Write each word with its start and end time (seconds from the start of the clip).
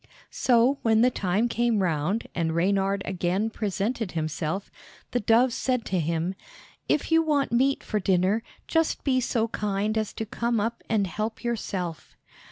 So 0.31 0.79
when 0.81 1.01
the 1.01 1.11
time 1.11 1.47
came 1.47 1.83
round 1.83 2.25
and 2.33 2.55
Reynard 2.55 3.03
again 3.05 3.51
presented 3.51 4.13
himself, 4.13 4.71
the 5.11 5.19
dove 5.19 5.53
said 5.53 5.85
to 5.85 5.99
him, 5.99 6.33
"If 6.89 7.11
you 7.11 7.21
want 7.21 7.51
meat 7.51 7.83
for 7.83 7.99
dinner, 7.99 8.41
just 8.67 9.03
be 9.03 9.21
so 9.21 9.49
kind 9.49 9.95
as 9.99 10.11
to 10.13 10.25
come 10.25 10.59
up 10.59 10.83
and 10.89 11.05
help 11.05 11.43
yourself." 11.43 12.17